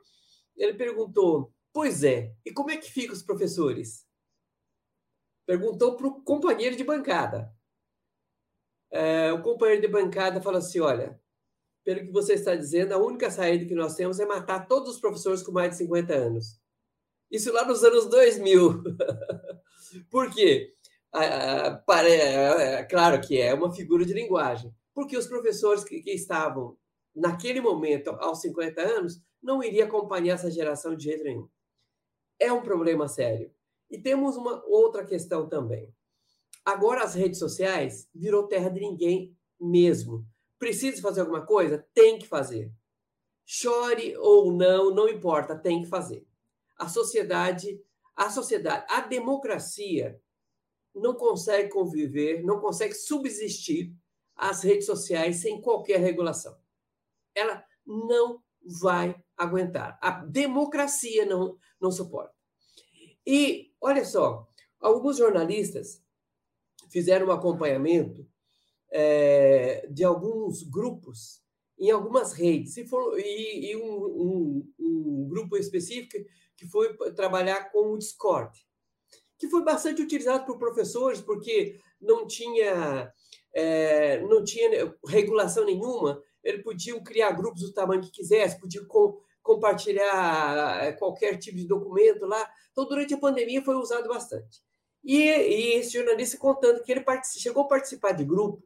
[0.55, 4.07] ele perguntou: Pois é, e como é que ficam os professores?
[5.45, 7.53] Perguntou para o companheiro de bancada.
[8.91, 11.19] É, o companheiro de bancada falou assim: Olha,
[11.83, 14.99] pelo que você está dizendo, a única saída que nós temos é matar todos os
[14.99, 16.59] professores com mais de 50 anos.
[17.31, 18.83] Isso lá nos anos 2000.
[20.09, 20.75] Por quê?
[21.13, 26.77] É, claro que é uma figura de linguagem, porque os professores que, que estavam
[27.15, 31.49] naquele momento, aos 50 anos, não iriam acompanhar essa geração de jeito nenhum.
[32.39, 33.51] É um problema sério.
[33.89, 35.93] E temos uma outra questão também.
[36.63, 40.25] Agora as redes sociais virou terra de ninguém mesmo.
[40.59, 41.85] Precisa fazer alguma coisa?
[41.93, 42.71] Tem que fazer.
[43.45, 46.27] Chore ou não, não importa, tem que fazer.
[46.77, 47.81] A sociedade,
[48.15, 50.21] a sociedade, a democracia
[50.99, 53.93] não consegue conviver, não consegue subsistir
[54.35, 56.57] às redes sociais sem qualquer regulação.
[57.35, 58.41] Ela não
[58.81, 59.97] vai aguentar.
[60.01, 62.33] A democracia não, não suporta.
[63.25, 64.47] E, olha só,
[64.79, 66.01] alguns jornalistas
[66.89, 68.27] fizeram um acompanhamento
[68.91, 71.43] é, de alguns grupos
[71.77, 76.17] em algumas redes, e, for, e, e um, um, um, grupo específico
[76.57, 78.51] que foi trabalhar com o Discord,
[79.39, 83.11] que foi bastante utilizado por professores, porque não tinha,
[83.53, 89.17] é, não tinha regulação nenhuma, eles podiam criar grupos do tamanho que quisesse, podiam com,
[89.41, 92.49] compartilhar é, qualquer tipo de documento lá.
[92.71, 94.61] Então, durante a pandemia, foi usado bastante.
[95.03, 97.03] E, e esse jornalista contando que ele
[97.37, 98.61] chegou a participar de grupo,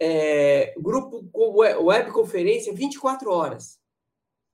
[0.00, 3.80] é, grupo com webconferência 24 horas.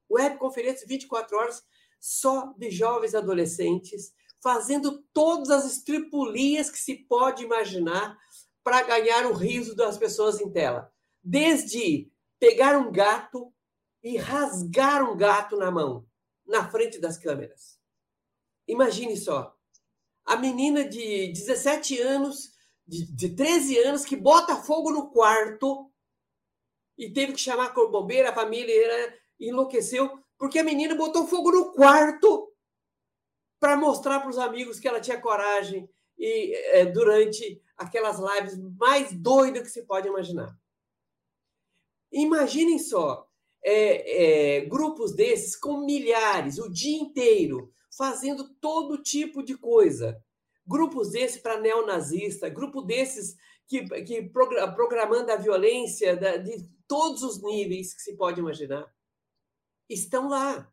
[0.09, 1.63] Webconferência 24 horas
[2.01, 4.13] só de jovens adolescentes,
[4.45, 8.19] fazendo todas as estripulias que se pode imaginar
[8.63, 10.93] para ganhar o riso das pessoas em tela.
[11.23, 13.51] Desde pegar um gato
[14.03, 16.07] e rasgar um gato na mão,
[16.47, 17.81] na frente das câmeras.
[18.69, 19.57] Imagine só.
[20.27, 22.53] A menina de 17 anos,
[22.87, 25.91] de, de 13 anos, que bota fogo no quarto
[26.99, 31.73] e teve que chamar a bombeira, a família enlouqueceu, porque a menina botou fogo no
[31.73, 32.54] quarto
[33.65, 39.11] para mostrar para os amigos que ela tinha coragem e é, durante aquelas lives mais
[39.15, 40.55] doidas que se pode imaginar.
[42.13, 43.27] Imaginem só,
[43.65, 50.23] é, é, grupos desses com milhares, o dia inteiro, fazendo todo tipo de coisa.
[50.67, 53.35] Grupos desses para neonazista, grupo desses
[53.67, 54.31] que, que
[54.77, 58.95] programando a violência da, de todos os níveis que se pode imaginar,
[59.89, 60.71] estão lá.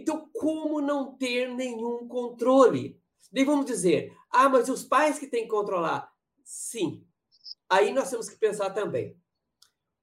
[0.00, 2.98] Então, como não ter nenhum controle?
[3.30, 6.10] Daí vamos dizer, ah, mas os pais que têm que controlar.
[6.42, 7.06] Sim.
[7.68, 9.14] Aí nós temos que pensar também.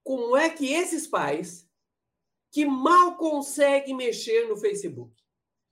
[0.03, 1.67] Como é que esses pais
[2.51, 5.13] que mal consegue mexer no Facebook,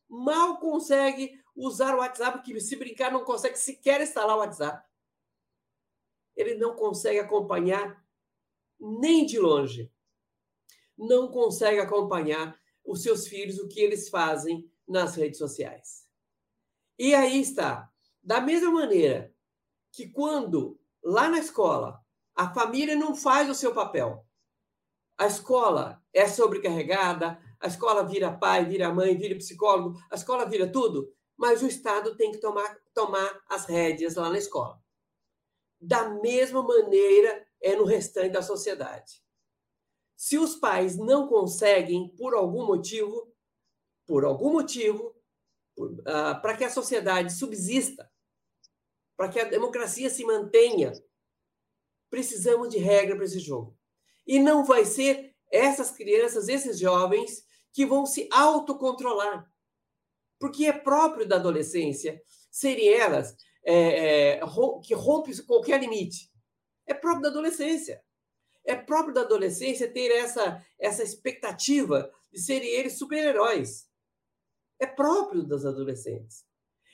[0.10, 4.84] mal consegue usar o WhatsApp, que se brincar não consegue sequer instalar o WhatsApp.
[6.36, 8.04] Ele não consegue acompanhar
[8.80, 9.92] nem de longe.
[10.98, 16.08] Não consegue acompanhar os seus filhos, o que eles fazem nas redes sociais.
[16.98, 17.92] E aí está.
[18.24, 19.34] Da mesma maneira
[19.92, 22.00] que quando lá na escola
[22.36, 24.26] a família não faz o seu papel,
[25.18, 30.70] a escola é sobrecarregada, a escola vira pai, vira mãe, vira psicólogo, a escola vira
[30.70, 34.82] tudo, mas o Estado tem que tomar, tomar as rédeas lá na escola.
[35.80, 39.25] Da mesma maneira é no restante da sociedade.
[40.16, 43.34] Se os pais não conseguem, por algum motivo,
[44.06, 45.16] por algum motivo,
[45.78, 48.10] uh, para que a sociedade subsista,
[49.18, 50.94] para que a democracia se mantenha,
[52.10, 53.78] precisamos de regra para esse jogo.
[54.26, 59.52] E não vai ser essas crianças, esses jovens, que vão se autocontrolar.
[60.40, 64.40] Porque é próprio da adolescência serem elas é, é,
[64.84, 66.32] que rompem qualquer limite.
[66.86, 68.02] É próprio da adolescência.
[68.66, 73.88] É próprio da adolescência ter essa, essa expectativa de serem eles super-heróis.
[74.80, 76.46] É próprio das adolescentes.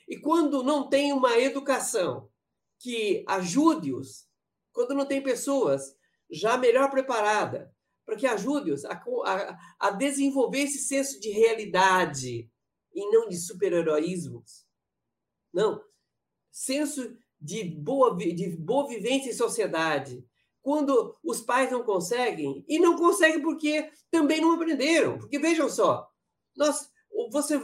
[0.08, 2.30] E quando não tem uma educação
[2.78, 4.28] que ajude-os,
[4.72, 5.96] quando não tem pessoas
[6.30, 8.92] já melhor preparada, para que ajude-os a,
[9.24, 12.50] a, a, desenvolver esse senso de realidade
[12.92, 14.66] e não de super-heroísmos.
[15.52, 15.82] Não.
[16.50, 20.26] Senso de boa, de boa vivência em sociedade.
[20.62, 25.18] Quando os pais não conseguem, e não conseguem porque também não aprenderam.
[25.18, 26.08] Porque vejam só,
[26.56, 26.88] nós,
[27.30, 27.60] você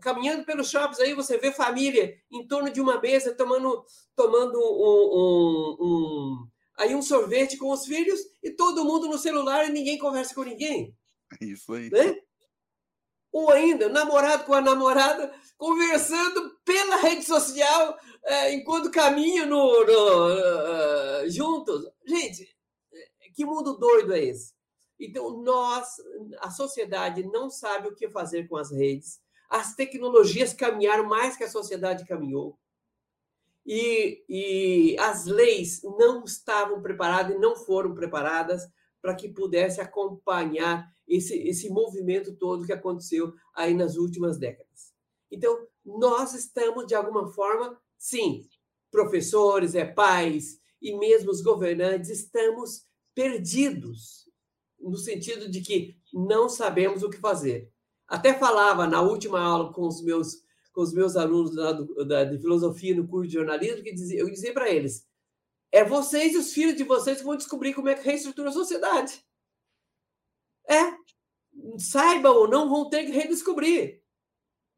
[0.00, 3.84] caminhando pelos shoppings aí, você vê família em torno de uma mesa tomando,
[4.14, 9.66] tomando um, um, um aí um sorvete com os filhos e todo mundo no celular
[9.66, 10.94] e ninguém conversa com ninguém.
[11.40, 11.90] Isso aí.
[11.90, 12.16] Né?
[13.32, 21.24] Ou ainda, namorado com a namorada conversando pela rede social é, enquanto caminham no, no
[21.24, 21.88] uh, juntos.
[22.04, 22.54] Gente,
[23.34, 24.52] que mundo doido é esse?
[25.00, 25.96] Então, nós,
[26.40, 29.20] a sociedade não sabe o que fazer com as redes.
[29.48, 32.58] As tecnologias caminharam mais que a sociedade caminhou.
[33.64, 38.68] e, e as leis não estavam preparadas e não foram preparadas
[39.02, 44.94] para que pudesse acompanhar esse, esse movimento todo que aconteceu aí nas últimas décadas.
[45.30, 48.46] Então, nós estamos, de alguma forma, sim,
[48.90, 54.28] professores, é pais e mesmo os governantes, estamos perdidos,
[54.78, 57.70] no sentido de que não sabemos o que fazer.
[58.06, 62.38] Até falava na última aula com os meus com os meus alunos da, da, de
[62.38, 65.06] filosofia no curso de jornalismo, que dizia, eu dizia para eles:
[65.72, 68.52] é vocês e os filhos de vocês que vão descobrir como é que reestrutura a
[68.52, 69.24] sociedade.
[70.68, 70.96] É.
[71.78, 74.02] Saibam ou não, vão ter que redescobrir.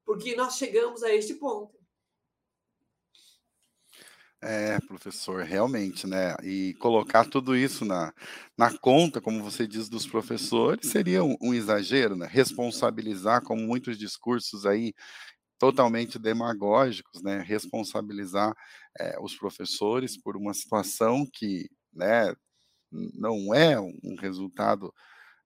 [0.04, 1.74] Porque nós chegamos a este ponto.
[4.46, 6.37] É, professor, realmente, né?
[6.42, 8.12] E colocar tudo isso na,
[8.59, 12.28] na conta, como você diz, dos professores, seria um, um exagero, né?
[12.30, 14.92] Responsabilizar, como muitos discursos aí
[15.59, 17.40] totalmente demagógicos, né?
[17.43, 18.55] Responsabilizar
[18.99, 22.35] é, os professores por uma situação que, né?
[22.93, 24.93] Não é um resultado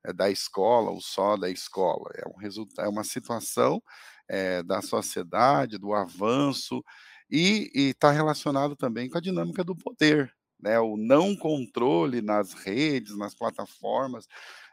[0.05, 3.83] é, da escola ou só da escola, é um resultado, é uma situação
[4.29, 6.83] é, da sociedade, do avanço
[7.31, 10.79] e está relacionado também com a dinâmica do poder, né?
[10.81, 14.27] O não controle nas redes, nas plataformas,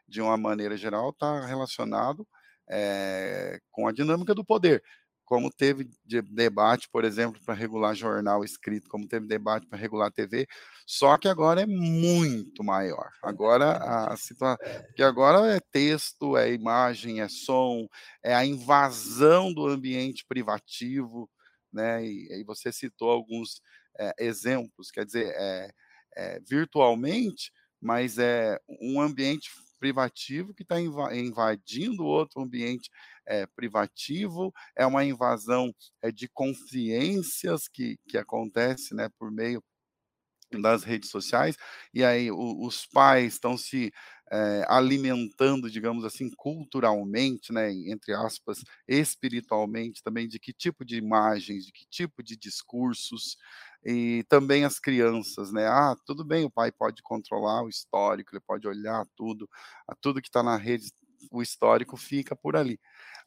[0.08, 2.28] de uma maneira geral, está relacionado
[2.70, 4.84] é, com a dinâmica do poder.
[5.26, 10.12] Como teve de debate, por exemplo, para regular jornal escrito, como teve debate para regular
[10.12, 10.48] TV,
[10.86, 13.10] só que agora é muito maior.
[13.24, 13.78] Agora
[14.12, 14.58] a situação,
[14.96, 17.88] que agora é texto, é imagem, é som,
[18.24, 21.30] é a invasão do ambiente privativo,
[21.74, 22.06] né?
[22.06, 23.62] E, e você citou alguns
[24.00, 25.72] é, exemplos, quer dizer, é,
[26.16, 32.90] é, virtualmente, mas é um ambiente privativo que está invadindo outro ambiente
[33.26, 39.64] é, privativo, é uma invasão é, de consciências que, que acontece né, por meio
[40.62, 41.58] das redes sociais,
[41.94, 43.92] e aí o, os pais estão se
[44.32, 51.66] é, alimentando, digamos assim, culturalmente, né, entre aspas, espiritualmente também, de que tipo de imagens,
[51.66, 53.38] de que tipo de discursos,
[53.86, 55.68] e também as crianças, né?
[55.68, 59.50] Ah, tudo bem, o pai pode controlar o histórico, ele pode olhar tudo,
[60.02, 60.92] tudo que está na rede,
[61.32, 62.80] o histórico fica por ali.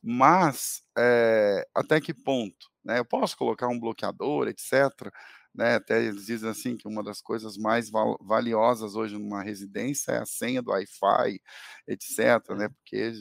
[0.02, 2.68] Mas é, até que ponto?
[2.84, 2.98] Né?
[2.98, 5.12] Eu posso colocar um bloqueador, etc
[5.58, 5.74] né?
[5.74, 10.18] Até eles dizem assim que uma das coisas mais val valiosas hoje numa residência é
[10.18, 11.40] a senha do Wi-Fi,
[11.88, 12.18] etc,
[12.56, 12.66] né?
[12.66, 12.68] É.
[12.68, 13.12] Porque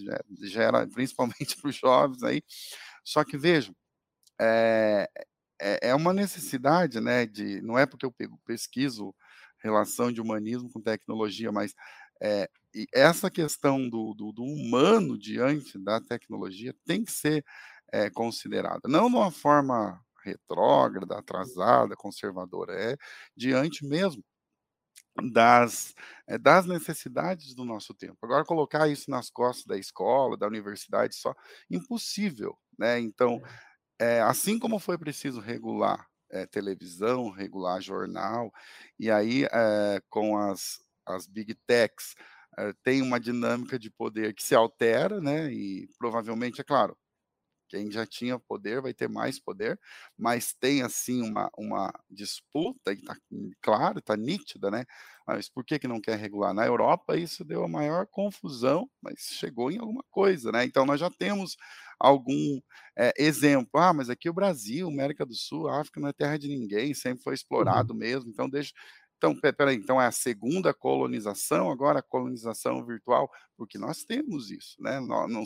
[0.43, 2.43] gera, principalmente para os jovens aí.
[3.04, 3.76] Só que vejam,
[4.41, 5.10] é,
[5.60, 7.26] é, é uma necessidade, né?
[7.26, 8.13] De não é porque eu
[8.46, 9.13] pesquiso
[9.60, 11.74] relação de humanismo com tecnologia, mas
[12.22, 12.50] é,
[12.93, 17.43] essa questão do, do, do, humano diante da tecnologia tem que ser
[17.91, 22.98] é, considerada, não de uma forma retrógrada, atrasada, conservadora, é
[23.36, 24.24] diante mesmo
[25.32, 25.96] das,
[26.28, 28.17] é, das necessidades do nosso tempo.
[28.22, 31.34] Agora, colocar isso nas costas da escola, da universidade, só
[31.70, 32.58] impossível.
[32.78, 33.00] Né?
[33.00, 33.41] Então,
[33.99, 38.51] é, assim como foi preciso regular é, televisão, regular jornal,
[38.99, 42.15] e aí é, com as, as big techs,
[42.83, 45.51] tem uma dinâmica de poder que se altera, né?
[45.53, 46.97] E provavelmente, é claro,
[47.69, 49.79] quem já tinha poder vai ter mais poder,
[50.17, 53.15] mas tem assim uma, uma disputa, e está
[53.62, 54.86] claro, está nítida, né?
[55.25, 56.53] Mas por que, que não quer regular?
[56.53, 60.63] Na Europa isso deu a maior confusão, mas chegou em alguma coisa, né?
[60.63, 61.57] Então nós já temos
[61.99, 62.60] algum
[62.97, 63.79] é, exemplo.
[63.79, 67.23] Ah, mas aqui o Brasil, América do Sul, África não é terra de ninguém, sempre
[67.23, 67.36] foi uhum.
[67.36, 67.99] explorado uhum.
[67.99, 68.73] mesmo, então deixa.
[69.17, 74.75] Então, peraí, então é a segunda colonização, agora a colonização virtual, porque nós temos isso,
[74.79, 74.99] né?
[74.99, 75.43] Nós, não,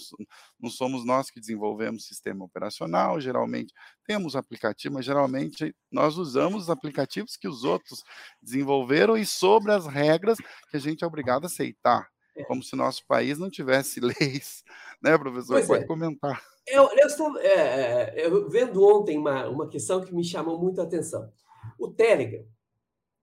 [0.59, 3.73] não somos nós que desenvolvemos sistema operacional, geralmente
[4.05, 8.03] temos aplicativo, mas geralmente nós usamos os aplicativos que os outros
[8.41, 10.37] desenvolveram e sobre as regras
[10.69, 12.43] que a gente é obrigado a aceitar, é.
[12.43, 14.63] como se nosso país não tivesse leis,
[15.01, 15.55] né, professor?
[15.55, 15.87] Pois Pode é.
[15.87, 16.43] comentar.
[16.67, 20.79] Eu, eu, estou, é, é, eu vendo ontem uma, uma questão que me chamou muito
[20.79, 21.31] a atenção.
[21.77, 22.45] O Telegram,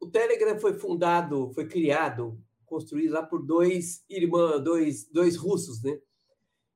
[0.01, 5.99] o Telegram foi fundado, foi criado, construído lá por dois irmãos, dois, dois russos, né?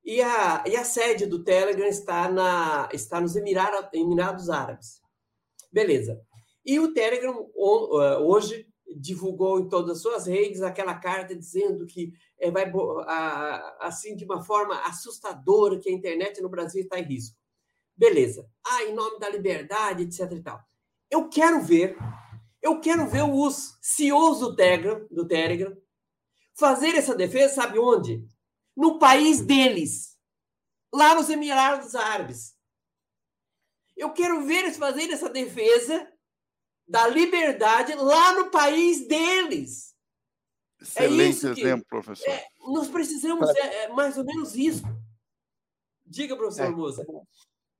[0.04, 5.00] E a, e a sede do Telegram está, na, está nos Emirados, Emirados Árabes.
[5.72, 6.20] Beleza.
[6.64, 8.66] E o Telegram é, hoje
[8.96, 12.70] divulgou em todas as suas redes aquela carta dizendo que é, vai
[13.80, 17.36] assim de uma forma assustadora que a internet no Brasil está em risco.
[17.96, 18.48] Beleza.
[18.66, 20.32] Ah, em nome da liberdade, etc.
[20.32, 20.60] E tal.
[21.10, 21.96] Eu quero ver
[22.62, 25.76] eu quero ver os CEOs do Telegram, do Telegram
[26.54, 28.24] fazer essa defesa, sabe onde?
[28.76, 30.16] No país deles,
[30.94, 32.54] lá nos Emirados Árabes.
[33.96, 36.10] Eu quero ver eles fazerem essa defesa
[36.92, 39.94] da liberdade lá no país deles.
[40.78, 42.28] Excelente é isso exemplo, que, professor.
[42.28, 44.82] É, nós precisamos, é, é, mais ou menos isso.
[46.04, 47.06] Diga, professor é, Moza.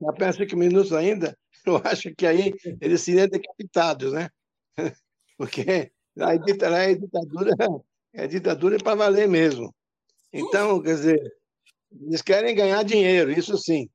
[0.00, 1.36] Já penso cinco minutos ainda,
[1.66, 4.30] eu acho que aí eles seriam decapitados, né?
[5.36, 7.54] Porque a ditadura é ditadura,
[8.14, 9.74] é ditadura para valer mesmo.
[10.32, 11.36] Então, quer dizer,
[12.00, 13.90] eles querem ganhar dinheiro, isso sim.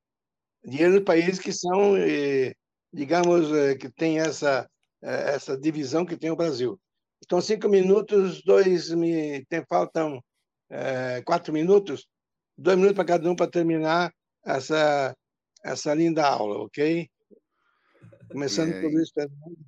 [0.64, 2.54] Dinheiro nos países que são, eh,
[2.94, 4.70] digamos, eh, que tem essa,
[5.02, 6.80] essa divisão que tem o Brasil.
[7.24, 10.24] Então, cinco minutos, dois me tem, faltam
[10.70, 12.08] é, quatro minutos,
[12.58, 14.14] dois minutos para cada um para terminar
[14.46, 15.16] essa,
[15.64, 17.10] essa linda aula, ok?
[18.32, 19.14] Começando por isso,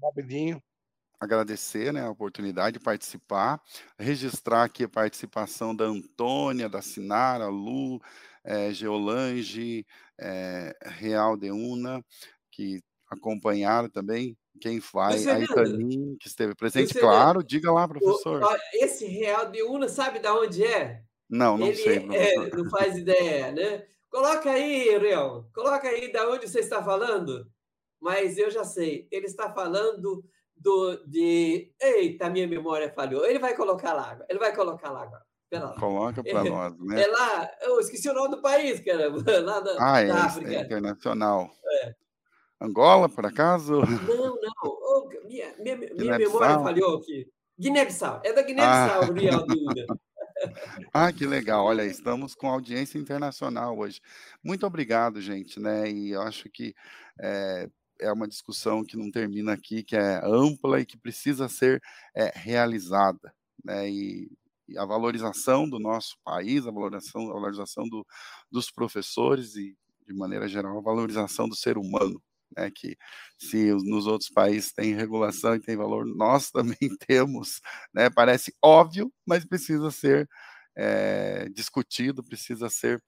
[0.02, 0.62] rapidinho.
[1.20, 3.62] Agradecer né, a oportunidade de participar,
[3.98, 8.02] registrar aqui a participação da Antônia, da Sinara, Lu,
[8.44, 9.86] é, Geolange,
[10.18, 12.04] é, Real de Una,
[12.52, 18.42] que acompanharam também quem vai, a Itanin, que esteve presente, claro, diga lá, professor.
[18.74, 21.02] Esse Real de Una, sabe de onde é?
[21.30, 23.86] Não, não Ele sei, é, não faz ideia, né?
[24.10, 27.48] Coloca aí, Real, coloca aí de onde você está falando.
[28.02, 30.24] Mas eu já sei, ele está falando
[30.56, 31.72] do, de...
[31.82, 33.26] Eita, minha memória falhou.
[33.26, 35.30] Ele vai colocar lá, ele vai colocar lá agora.
[35.80, 37.02] Coloca para é, nós, né?
[37.04, 39.10] É lá, eu esqueci o nome do país, cara,
[39.42, 40.54] lá da, ah, é, África.
[40.54, 41.50] É internacional.
[41.84, 41.96] É.
[42.62, 43.82] Angola, por acaso?
[43.82, 44.52] Não, não.
[44.64, 47.28] Oh, minha minha, minha memória falhou aqui.
[47.60, 48.22] Guiné-Bissau.
[48.24, 49.14] É da Guiné-Bissau, ah.
[49.14, 49.86] Real Duda.
[50.94, 51.66] ah, que legal.
[51.66, 54.02] Olha, estamos com audiência internacional hoje.
[54.44, 55.90] Muito obrigado, gente, né?
[55.90, 56.74] E eu acho que
[57.20, 61.82] é, é uma discussão que não termina aqui, que é ampla e que precisa ser
[62.16, 63.34] é, realizada,
[63.64, 63.90] né?
[63.90, 64.32] E,
[64.68, 68.06] e, a valorização do nosso país, a valorização, a valorização do,
[68.50, 69.76] dos professores e,
[70.08, 72.22] de maneira geral, a valorização do ser humano
[72.58, 72.98] né, que
[73.38, 76.78] se nos outros países tem regulação e tem valor, nós também
[77.08, 77.62] temos,
[77.94, 80.28] né, parece óbvio, mas precisa ser
[80.76, 83.02] é, discutido, precisa ser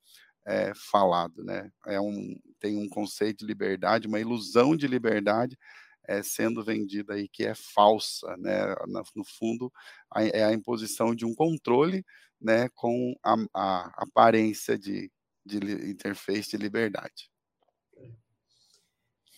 [0.46, 5.58] é, falado, né, é um, tem um conceito de liberdade, uma ilusão de liberdade
[6.08, 8.76] é, sendo vendida aí que é falsa, né,
[9.16, 9.72] no fundo
[10.12, 12.04] a, é a imposição de um controle,
[12.40, 15.12] né, com a, a aparência de,
[15.46, 15.58] de
[15.90, 17.31] interface de liberdade.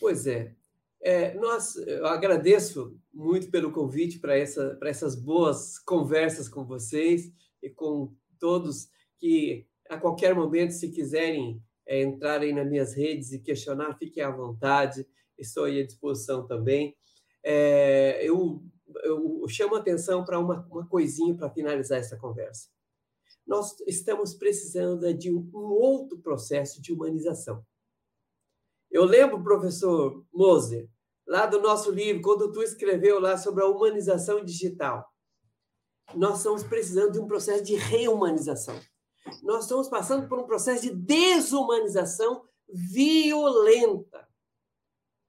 [0.03, 0.53] Pois é.
[1.01, 7.31] é nós, eu agradeço muito pelo convite para essa, essas boas conversas com vocês
[7.61, 13.31] e com todos que, a qualquer momento, se quiserem é, entrar aí nas minhas redes
[13.31, 16.97] e questionar, fiquem à vontade, estou aí à disposição também.
[17.41, 18.61] É, eu,
[19.05, 22.67] eu chamo atenção para uma, uma coisinha para finalizar essa conversa.
[23.47, 27.65] Nós estamos precisando de um, um outro processo de humanização.
[28.93, 30.87] Eu lembro, professor Moser,
[31.27, 35.11] lá do nosso livro, quando tu escreveu lá sobre a humanização digital.
[36.13, 38.79] Nós estamos precisando de um processo de reumanização.
[39.41, 44.27] Nós estamos passando por um processo de desumanização violenta.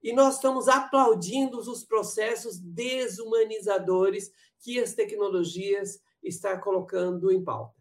[0.03, 7.81] E nós estamos aplaudindo os processos desumanizadores que as tecnologias estão colocando em pauta.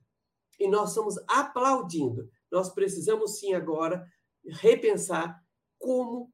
[0.57, 2.29] E nós estamos aplaudindo.
[2.49, 4.07] Nós precisamos sim agora
[4.45, 5.42] repensar
[5.83, 6.31] como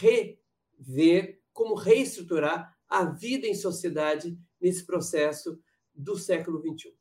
[0.00, 5.56] rever, como reestruturar a vida em sociedade nesse processo
[5.94, 6.92] do século XXI.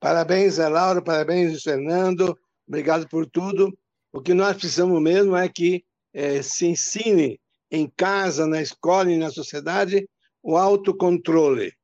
[0.00, 3.78] Parabéns, Zé Laura, parabéns, Fernando, obrigado por tudo.
[4.10, 7.38] O que nós precisamos mesmo é que é, se ensine
[7.70, 10.08] em casa, na escola e na sociedade
[10.42, 11.74] o autocontrole.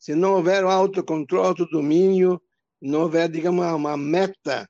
[0.00, 2.42] Se não houver o autocontrole, autodomínio,
[2.82, 4.68] não houver, digamos, uma meta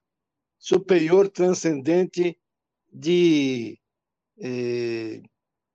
[0.59, 2.38] superior, transcendente
[2.93, 3.78] de
[4.41, 5.22] eh,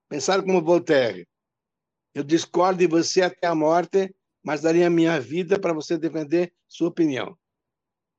[0.09, 1.27] pensar como Voltaire.
[2.13, 6.89] Eu discordo de você até a morte, mas daria minha vida para você defender sua
[6.89, 7.37] opinião.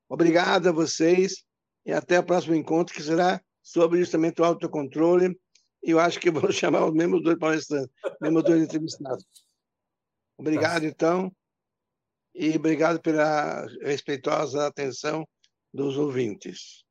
[0.09, 1.43] Obrigado a vocês
[1.85, 5.39] e até o próximo encontro, que será sobre justamente o autocontrole.
[5.83, 9.25] E eu acho que vou chamar os mesmos dois palestrantes, os mesmos dois entrevistados.
[10.37, 11.31] Obrigado, então,
[12.33, 15.25] e obrigado pela respeitosa atenção
[15.73, 16.84] dos ouvintes.